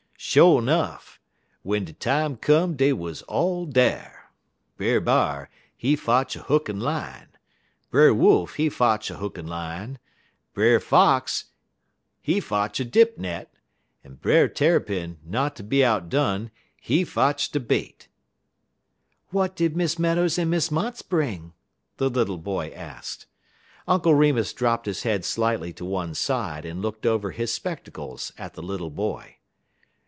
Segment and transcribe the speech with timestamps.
[0.23, 1.19] "Sho' nuff,
[1.63, 4.31] w'en de time come dey wuz all dar.
[4.77, 7.29] Brer B'ar, he fotch a hook en line;
[7.89, 9.97] Brer Wolf, he fotch a hook en line;
[10.53, 11.45] Brer Fox,
[12.21, 13.51] he fotch a dip net,
[14.05, 18.07] en Brer Tarrypin, not ter be outdone, he fotch de bait."
[19.31, 21.53] "What did Miss Meadows and Miss Motts bring?"
[21.97, 23.25] the little boy asked.
[23.87, 28.53] Uncle Remus dropped his head slightly to one side, and looked over his spectacles at
[28.53, 29.37] the little boy.